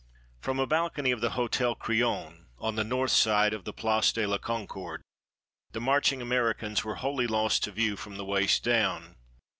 From 0.39 0.59
a 0.59 0.65
balcony 0.65 1.11
of 1.11 1.21
the 1.21 1.37
Hotel 1.37 1.75
Crillon, 1.75 2.47
on 2.57 2.73
the 2.75 2.83
north 2.83 3.11
side 3.11 3.53
of 3.53 3.65
the 3.65 3.71
Place 3.71 4.11
de 4.11 4.25
la 4.25 4.39
Concorde, 4.39 5.03
the 5.73 5.79
marching 5.79 6.23
Americans 6.23 6.83
were 6.83 6.95
wholly 6.95 7.27
lost 7.27 7.65
to 7.65 7.71
view 7.71 7.95
from 7.95 8.15
the 8.17 8.25
waist 8.25 8.63
down. 8.63 9.15